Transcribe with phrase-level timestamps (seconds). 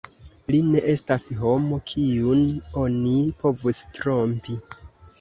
[0.53, 2.43] Li ne estas homo, kiun
[2.87, 3.15] oni
[3.45, 4.63] povus trompi.